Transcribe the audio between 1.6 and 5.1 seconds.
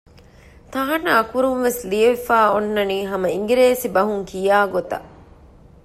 ވެސް ލިޔެފައި އޮންނަނީ ހަމަ އިނގިރޭސިބަހުން ކިޔާ ގޮތަށް